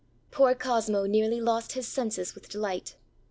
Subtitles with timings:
[0.31, 2.95] Poor Cosmo nearly lost his senses with delight.